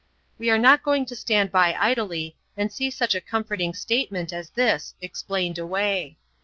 [0.39, 4.49] We are not going to stand by idly and see such a comforting statement as
[4.49, 6.17] this explained away.